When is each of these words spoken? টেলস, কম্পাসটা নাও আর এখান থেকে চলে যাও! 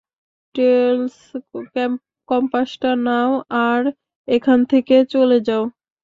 টেলস, 0.55 1.15
কম্পাসটা 2.29 2.91
নাও 3.05 3.31
আর 3.67 3.81
এখান 4.27 4.59
থেকে 4.71 4.95
চলে 5.13 5.37
যাও! 5.47 5.63